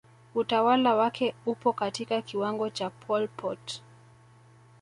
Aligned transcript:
Utawala 0.35 0.95
wake 0.95 1.35
upo 1.45 1.73
katika 1.73 2.21
kiwango 2.21 2.69
cha 2.69 2.89
Pol 2.89 3.27
Pot 3.27 3.81